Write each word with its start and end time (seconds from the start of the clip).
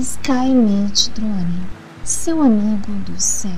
Skynet 0.00 1.10
Drone, 1.10 1.66
seu 2.04 2.40
amigo 2.40 2.92
do 3.04 3.20
céu. 3.20 3.50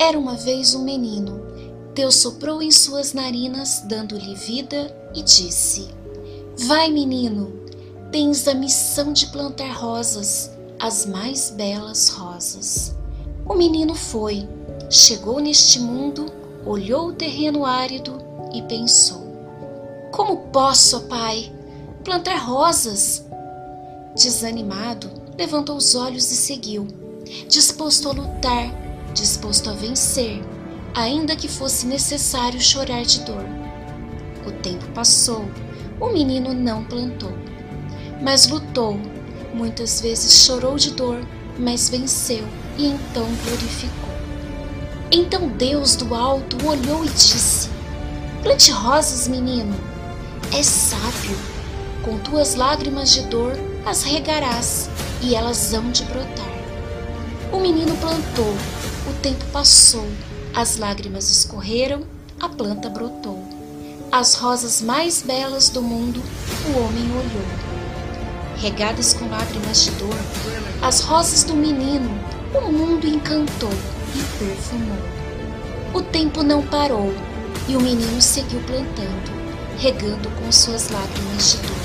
Era 0.00 0.16
uma 0.16 0.36
vez 0.36 0.76
um 0.76 0.84
menino. 0.84 1.42
Deus 1.92 2.14
soprou 2.14 2.62
em 2.62 2.70
suas 2.70 3.12
narinas, 3.12 3.82
dando-lhe 3.88 4.36
vida, 4.36 4.94
e 5.12 5.24
disse: 5.24 5.88
Vai, 6.68 6.88
menino, 6.92 7.62
tens 8.12 8.46
a 8.46 8.52
missão 8.52 9.10
de 9.10 9.26
plantar 9.28 9.72
rosas, 9.72 10.50
as 10.78 11.06
mais 11.06 11.48
belas 11.48 12.10
rosas. 12.10 12.94
O 13.48 13.54
menino 13.54 13.94
foi, 13.94 14.46
chegou 14.90 15.40
neste 15.40 15.80
mundo, 15.80 16.26
olhou 16.66 17.08
o 17.08 17.14
terreno 17.14 17.64
árido 17.64 18.18
e 18.52 18.60
pensou: 18.60 19.26
Como 20.12 20.36
posso, 20.52 20.98
ó 20.98 21.00
pai, 21.08 21.50
plantar 22.04 22.36
rosas? 22.36 23.24
Desanimado, 24.14 25.10
levantou 25.38 25.78
os 25.78 25.94
olhos 25.94 26.30
e 26.30 26.36
seguiu, 26.36 26.86
disposto 27.48 28.10
a 28.10 28.12
lutar, 28.12 28.70
disposto 29.14 29.70
a 29.70 29.72
vencer, 29.72 30.44
ainda 30.94 31.34
que 31.34 31.48
fosse 31.48 31.86
necessário 31.86 32.60
chorar 32.60 33.04
de 33.04 33.20
dor. 33.20 33.46
O 34.46 34.52
tempo 34.60 34.84
passou, 34.92 35.46
o 35.98 36.10
menino 36.10 36.52
não 36.52 36.84
plantou 36.84 37.32
mas 38.22 38.46
lutou. 38.46 38.98
Muitas 39.52 40.00
vezes 40.00 40.44
chorou 40.44 40.76
de 40.76 40.92
dor, 40.92 41.20
mas 41.58 41.90
venceu 41.90 42.44
e 42.78 42.86
então 42.86 43.26
glorificou. 43.44 44.08
Então 45.10 45.48
Deus 45.48 45.96
do 45.96 46.14
alto 46.14 46.56
olhou 46.66 47.04
e 47.04 47.08
disse: 47.08 47.68
Plante 48.42 48.70
rosas, 48.70 49.28
menino. 49.28 49.74
És 50.52 50.66
sábio. 50.66 51.36
Com 52.02 52.18
tuas 52.18 52.54
lágrimas 52.54 53.12
de 53.12 53.22
dor 53.22 53.52
as 53.84 54.02
regarás 54.02 54.88
e 55.20 55.34
elas 55.34 55.72
hão 55.74 55.90
de 55.90 56.04
brotar. 56.04 56.52
O 57.52 57.60
menino 57.60 57.94
plantou, 57.96 58.54
o 59.08 59.12
tempo 59.20 59.44
passou, 59.52 60.08
as 60.54 60.78
lágrimas 60.78 61.30
escorreram, 61.30 62.02
a 62.40 62.48
planta 62.48 62.88
brotou. 62.88 63.42
As 64.10 64.34
rosas 64.34 64.80
mais 64.80 65.22
belas 65.22 65.68
do 65.68 65.82
mundo 65.82 66.22
o 66.66 66.78
homem 66.78 67.10
olhou 67.12 67.71
regadas 68.62 69.12
com 69.12 69.28
lágrimas 69.28 69.84
de 69.84 69.90
dor, 69.92 70.14
as 70.80 71.00
rosas 71.00 71.42
do 71.42 71.54
menino 71.54 72.08
o 72.54 72.70
mundo 72.70 73.08
encantou 73.08 73.72
e 74.14 74.38
perfumou. 74.38 75.02
O 75.92 76.00
tempo 76.00 76.44
não 76.44 76.62
parou 76.62 77.12
e 77.68 77.74
o 77.74 77.80
menino 77.80 78.22
seguiu 78.22 78.60
plantando, 78.60 79.32
regando 79.78 80.30
com 80.30 80.52
suas 80.52 80.90
lágrimas 80.90 81.52
de 81.52 81.56
dor. 81.58 81.76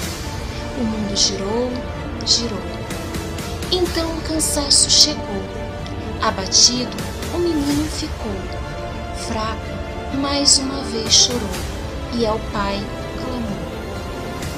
O 0.79 0.83
mundo 0.83 1.15
girou, 1.15 1.71
girou. 2.27 2.61
Então 3.71 4.15
o 4.15 4.21
cansaço 4.21 4.87
chegou. 4.91 5.41
Abatido, 6.21 6.95
o 7.33 7.39
menino 7.39 7.85
ficou. 7.89 8.31
Fraco, 9.27 10.17
mais 10.17 10.59
uma 10.59 10.83
vez 10.83 11.11
chorou 11.11 11.49
e 12.13 12.25
ao 12.25 12.37
pai 12.51 12.79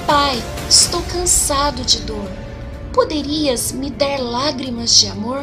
Pai, 0.06 0.42
estou 0.68 1.02
cansado 1.02 1.84
de 1.84 2.00
dor. 2.00 2.30
Poderias 2.92 3.72
me 3.72 3.90
dar 3.90 4.18
lágrimas 4.18 4.98
de 4.98 5.06
amor? 5.06 5.42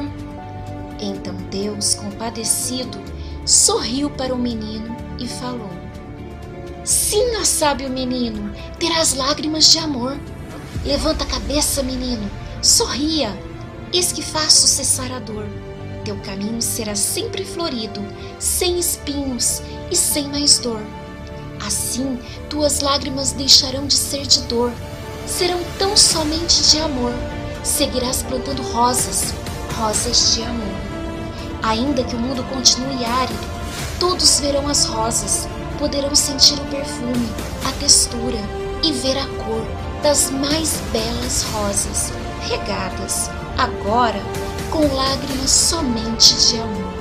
Então 1.00 1.34
Deus, 1.50 1.94
compadecido, 1.94 3.00
sorriu 3.46 4.10
para 4.10 4.34
o 4.34 4.38
menino 4.38 4.96
e 5.20 5.28
falou: 5.28 5.70
Sim, 6.84 7.36
ó 7.40 7.44
sábio 7.46 7.90
menino, 7.90 8.54
terás 8.80 9.14
lágrimas 9.14 9.72
de 9.72 9.80
amor. 9.80 10.18
Levanta 10.86 11.24
a 11.24 11.28
cabeça, 11.28 11.84
menino, 11.84 12.30
sorria. 12.62 13.38
Eis 13.94 14.12
que 14.12 14.22
faço 14.22 14.68
cessar 14.68 15.12
a 15.12 15.20
dor. 15.20 15.46
Teu 16.04 16.18
caminho 16.18 16.62
será 16.62 16.96
sempre 16.96 17.46
florido, 17.46 18.02
sem 18.40 18.80
espinhos 18.80 19.62
e 19.92 19.96
sem 19.96 20.28
mais 20.28 20.58
dor. 20.58 20.82
Assim, 21.66 22.20
tuas 22.50 22.82
lágrimas 22.82 23.32
deixarão 23.32 23.88
de 23.88 23.96
ser 23.96 24.26
de 24.26 24.42
dor, 24.44 24.72
serão 25.26 25.60
tão 25.78 25.96
somente 25.98 26.70
de 26.70 26.80
amor. 26.80 27.14
Seguirás 27.64 28.24
plantando 28.24 28.62
rosas, 28.62 29.34
rosas 29.78 30.36
de 30.36 30.44
amor. 30.44 30.76
Ainda 31.64 32.04
que 32.04 32.16
o 32.16 32.20
mundo 32.20 32.44
continue 32.54 33.04
árido, 33.04 33.40
todos 34.00 34.40
verão 34.40 34.68
as 34.68 34.86
rosas, 34.86 35.48
poderão 35.78 36.16
sentir 36.16 36.54
o 36.54 36.66
perfume, 36.66 37.30
a 37.68 37.72
textura 37.80 38.40
e 38.84 38.92
ver 38.92 39.18
a 39.18 39.26
cor 39.44 39.66
das 40.02 40.30
mais 40.30 40.78
belas 40.92 41.44
rosas, 41.52 42.12
regadas, 42.48 43.30
agora 43.58 44.22
com 44.72 44.82
lágrimas 44.94 45.50
somente 45.50 46.36
de 46.36 46.60
amor. 46.60 46.97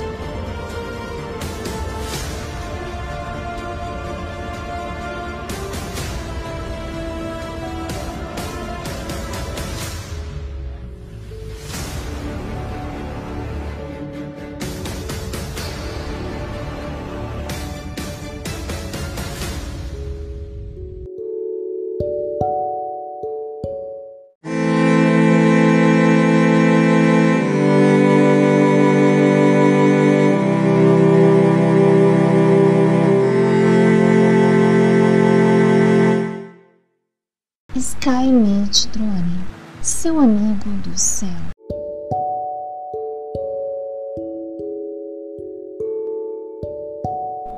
Seu 39.80 40.20
amigo 40.20 40.68
do 40.84 40.98
céu. 40.98 41.28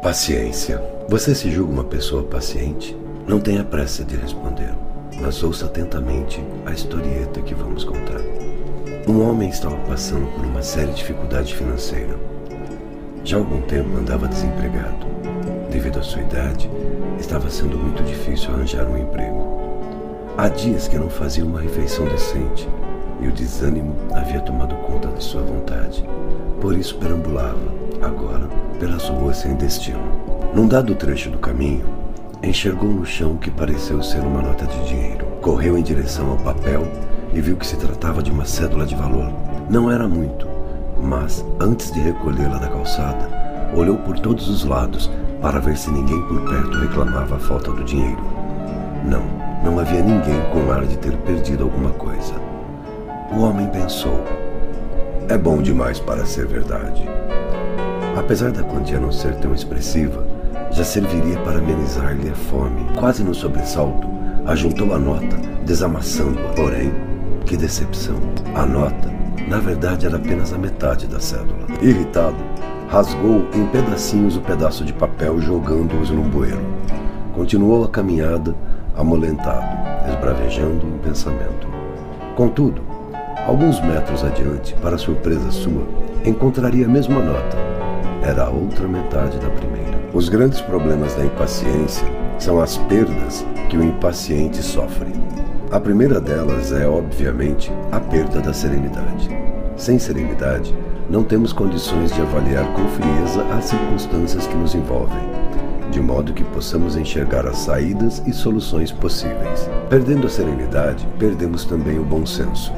Paciência. 0.01 0.81
Você 1.09 1.34
se 1.34 1.51
julga 1.51 1.73
uma 1.73 1.84
pessoa 1.84 2.23
paciente? 2.23 2.97
Não 3.27 3.41
tenha 3.41 3.65
pressa 3.65 4.05
de 4.05 4.15
responder, 4.15 4.73
mas 5.21 5.43
ouça 5.43 5.67
atentamente 5.67 6.41
a 6.65 6.71
historieta 6.71 7.43
que 7.43 7.53
vamos 7.53 7.83
contar. 7.83 8.21
Um 9.09 9.28
homem 9.28 9.49
estava 9.49 9.77
passando 9.89 10.33
por 10.37 10.45
uma 10.45 10.62
séria 10.62 10.95
dificuldade 10.95 11.53
financeira. 11.53 12.17
Já 13.25 13.39
há 13.39 13.41
algum 13.41 13.61
tempo 13.62 13.97
andava 13.97 14.28
desempregado. 14.28 15.05
Devido 15.69 15.99
à 15.99 16.03
sua 16.03 16.23
idade, 16.23 16.71
estava 17.19 17.51
sendo 17.51 17.77
muito 17.77 18.05
difícil 18.05 18.51
arranjar 18.55 18.87
um 18.87 18.97
emprego. 18.97 19.47
Há 20.38 20.49
dias 20.49 20.87
que 20.87 20.97
não 20.97 21.10
fazia 21.10 21.44
uma 21.44 21.60
refeição 21.60 22.06
decente 22.06 22.69
e 23.21 23.26
o 23.26 23.32
desânimo 23.32 23.97
havia 24.15 24.38
tomado 24.38 24.72
conta 24.76 25.09
de 25.09 25.25
sua 25.25 25.43
vontade. 25.43 26.09
Por 26.60 26.78
isso 26.78 26.97
perambulava, 26.99 27.59
agora, 28.00 28.48
pelas 28.78 29.09
ruas 29.09 29.38
sem 29.38 29.56
destino. 29.56 29.98
Num 30.54 30.69
dado 30.69 30.94
trecho 30.94 31.28
do 31.28 31.38
caminho, 31.38 31.84
enxergou 32.41 32.88
no 32.88 33.04
chão 33.04 33.32
o 33.32 33.38
que 33.38 33.50
pareceu 33.50 34.00
ser 34.00 34.21
uma 34.21 34.41
nota 34.41 34.65
de 34.65 34.87
dinheiro. 34.87 35.27
Correu 35.43 35.77
em 35.77 35.82
direção 35.82 36.31
ao 36.31 36.37
papel 36.37 36.87
e 37.34 37.41
viu 37.41 37.56
que 37.56 37.66
se 37.66 37.77
tratava 37.77 38.22
de 38.22 38.31
uma 38.31 38.44
cédula 38.44 38.87
de 38.87 38.94
valor. 38.94 39.33
Não 39.68 39.91
era 39.91 40.07
muito, 40.07 40.47
mas 41.03 41.45
antes 41.59 41.91
de 41.91 41.98
recolhê-la 41.98 42.59
da 42.59 42.68
calçada, 42.68 43.28
olhou 43.74 43.97
por 43.97 44.16
todos 44.21 44.48
os 44.48 44.65
lados 44.65 45.10
para 45.42 45.59
ver 45.59 45.77
se 45.77 45.91
ninguém 45.91 46.22
por 46.28 46.41
perto 46.48 46.78
reclamava 46.78 47.34
a 47.34 47.41
falta 47.41 47.72
do 47.72 47.83
dinheiro. 47.83 48.22
Não, 49.04 49.47
não 49.63 49.78
havia 49.78 50.03
ninguém 50.03 50.41
com 50.53 50.71
ar 50.71 50.84
de 50.84 50.97
ter 50.99 51.16
perdido 51.19 51.65
alguma 51.65 51.91
coisa. 51.91 52.34
O 53.33 53.43
homem 53.43 53.66
pensou: 53.69 54.22
é 55.28 55.37
bom 55.37 55.60
demais 55.60 56.01
para 56.01 56.25
ser 56.25 56.47
verdade. 56.47 57.09
Apesar 58.16 58.51
da 58.51 58.63
quantia 58.63 58.99
não 58.99 59.13
ser 59.13 59.34
tão 59.37 59.55
expressiva, 59.55 60.27
já 60.71 60.84
serviria 60.84 61.39
para 61.41 61.59
amenizar-lhe 61.59 62.31
a 62.31 62.34
fome. 62.34 62.84
Quase 62.99 63.22
no 63.22 63.34
sobressalto, 63.34 64.09
ajuntou 64.47 64.95
a 64.95 64.99
nota, 64.99 65.37
desamassando-a. 65.65 66.53
Porém, 66.54 66.93
que 67.47 67.57
decepção! 67.57 68.16
A 68.54 68.66
nota, 68.66 69.13
na 69.49 69.59
verdade, 69.59 70.07
era 70.07 70.16
apenas 70.16 70.53
a 70.53 70.59
metade 70.59 71.07
da 71.07 71.21
cédula. 71.21 71.66
Irritado, 71.81 72.37
rasgou 72.89 73.45
em 73.54 73.66
pedacinhos 73.66 74.37
o 74.37 74.41
pedaço 74.41 74.84
de 74.84 74.93
papel, 74.93 75.41
jogando-os 75.41 76.11
num 76.11 76.28
bueiro. 76.28 76.65
Continuou 77.34 77.84
a 77.84 77.89
caminhada 77.89 78.54
amolentado, 78.98 79.66
esbravejando 80.10 80.86
um 80.86 80.98
pensamento. 80.98 81.66
Contudo, 82.36 82.89
Alguns 83.48 83.80
metros 83.80 84.22
adiante, 84.22 84.74
para 84.74 84.98
surpresa 84.98 85.50
sua, 85.50 85.83
encontraria 86.22 86.84
a 86.84 86.89
mesma 86.89 87.18
nota. 87.18 87.56
Era 88.22 88.45
a 88.45 88.50
outra 88.50 88.86
metade 88.86 89.39
da 89.39 89.48
primeira. 89.48 89.98
Os 90.12 90.28
grandes 90.28 90.60
problemas 90.60 91.15
da 91.15 91.24
impaciência 91.24 92.06
são 92.39 92.60
as 92.60 92.77
perdas 92.77 93.47
que 93.71 93.78
o 93.78 93.83
impaciente 93.83 94.59
sofre. 94.59 95.10
A 95.71 95.80
primeira 95.80 96.21
delas 96.21 96.72
é, 96.72 96.86
obviamente, 96.86 97.72
a 97.91 97.98
perda 97.98 98.42
da 98.42 98.53
serenidade. 98.53 99.30
Sem 99.78 99.98
serenidade, 99.98 100.77
não 101.09 101.24
temos 101.24 101.51
condições 101.51 102.12
de 102.12 102.21
avaliar 102.21 102.66
com 102.74 102.86
frieza 102.89 103.42
as 103.56 103.65
circunstâncias 103.65 104.47
que 104.47 104.56
nos 104.59 104.74
envolvem, 104.74 105.27
de 105.91 106.01
modo 106.01 106.33
que 106.33 106.45
possamos 106.45 106.97
enxergar 106.97 107.47
as 107.47 107.59
saídas 107.59 108.23
e 108.27 108.33
soluções 108.33 108.93
possíveis. 108.93 109.69
Perdendo 109.89 110.27
a 110.27 110.31
serenidade, 110.31 111.07
perdemos 111.19 111.65
também 111.65 111.99
o 111.99 112.05
bom 112.05 112.25
senso. 112.27 112.73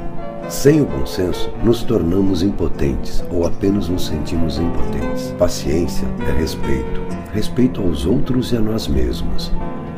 Sem 0.49 0.81
o 0.81 0.85
bom 0.85 1.07
senso, 1.07 1.49
nos 1.63 1.83
tornamos 1.85 2.43
impotentes 2.43 3.23
ou 3.31 3.47
apenas 3.47 3.89
nos 3.89 4.07
sentimos 4.07 4.59
impotentes. 4.59 5.33
Paciência 5.39 6.07
é 6.29 6.33
respeito, 6.33 7.01
respeito 7.33 7.81
aos 7.81 8.05
outros 8.05 8.53
e 8.53 8.57
a 8.57 8.61
nós 8.61 8.89
mesmos. 8.89 9.53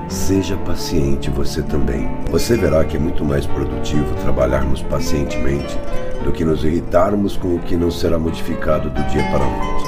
Seja 0.09 0.57
paciente 0.59 1.31
você 1.31 1.63
também. 1.63 2.07
Você 2.31 2.55
verá 2.55 2.85
que 2.85 2.99
é 2.99 3.01
muito 3.01 3.25
mais 3.25 3.47
produtivo 3.47 4.15
trabalharmos 4.23 4.83
pacientemente 4.83 5.79
do 6.23 6.31
que 6.31 6.45
nos 6.45 6.63
irritarmos 6.65 7.37
com 7.37 7.57
o 7.57 7.59
que 7.61 7.75
não 7.75 7.91
será 7.91 8.19
modificado 8.19 8.91
do 8.91 9.03
dia 9.05 9.23
para 9.31 9.45
a 9.45 9.49
noite. 9.49 9.85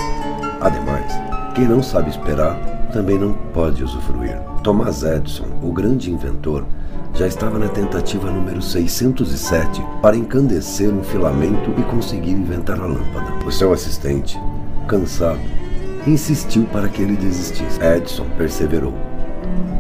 Ademais, 0.63 1.13
quem 1.55 1.69
não 1.69 1.83
sabe 1.83 2.09
esperar 2.09 2.74
também 2.95 3.19
não 3.19 3.33
pode 3.53 3.83
usufruir. 3.83 4.39
Thomas 4.63 5.03
Edison, 5.03 5.47
o 5.61 5.73
grande 5.73 6.13
inventor, 6.13 6.65
já 7.13 7.27
estava 7.27 7.59
na 7.59 7.69
tentativa 7.69 8.31
número 8.31 8.63
607 8.63 9.85
para 10.01 10.17
encandecer 10.17 10.89
um 10.89 11.03
filamento 11.03 11.75
e 11.77 11.83
conseguir 11.83 12.31
inventar 12.31 12.81
a 12.81 12.87
lâmpada. 12.87 13.45
O 13.45 13.51
seu 13.51 13.73
assistente, 13.73 14.41
cansado, 14.87 15.41
insistiu 16.07 16.65
para 16.67 16.89
que 16.89 17.03
ele 17.03 17.17
desistisse. 17.17 17.81
Edison 17.83 18.27
perseverou. 18.39 18.95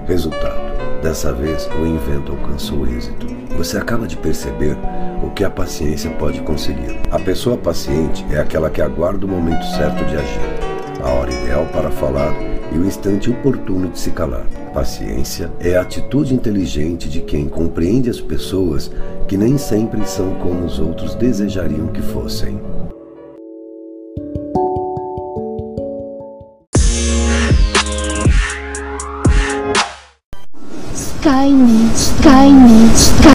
Resultado: 0.07 1.01
dessa 1.01 1.33
vez 1.33 1.69
o 1.81 1.87
invento 1.87 2.33
alcançou 2.33 2.85
êxito. 2.85 3.29
Você 3.57 3.79
acaba 3.79 4.09
de 4.09 4.17
perceber 4.17 4.77
o 5.23 5.31
que 5.31 5.45
a 5.45 5.51
paciência 5.51 6.11
pode 6.11 6.41
conseguir. 6.43 6.99
A 7.13 7.21
pessoa 7.21 7.57
paciente 7.57 8.27
é 8.33 8.41
aquela 8.41 8.71
que 8.71 8.83
aguarda 8.83 9.25
o 9.25 9.29
momento 9.29 9.65
certo 9.77 10.05
de 10.05 10.17
agir, 10.17 11.01
a 11.01 11.09
hora 11.11 11.33
ideal 11.33 11.65
para 11.73 11.93
falar 11.93 12.54
e 12.75 12.79
o 12.79 12.85
instante 12.85 13.31
oportuno 13.31 13.89
de 13.89 13.99
se 13.99 14.11
calar. 14.11 14.45
Paciência 14.75 15.51
é 15.61 15.77
a 15.77 15.83
atitude 15.83 16.35
inteligente 16.35 17.09
de 17.09 17.21
quem 17.21 17.49
compreende 17.49 18.11
as 18.11 18.21
pessoas 18.21 18.91
que 19.29 19.37
nem 19.37 19.57
sempre 19.57 20.05
são 20.07 20.35
como 20.35 20.67
os 20.67 20.81
outros 20.81 21.15
desejariam 21.15 21.87
que 21.87 22.03
fossem. 22.03 22.61
Skynet, 30.93 31.95
Skynet, 31.95 32.95
Skynet. 32.95 33.15